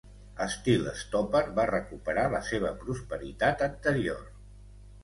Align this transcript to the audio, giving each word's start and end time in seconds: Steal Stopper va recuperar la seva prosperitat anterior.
Steal 0.53 0.87
Stopper 1.01 1.43
va 1.61 1.67
recuperar 1.73 2.25
la 2.37 2.41
seva 2.49 2.75
prosperitat 2.83 3.67
anterior. 3.71 4.27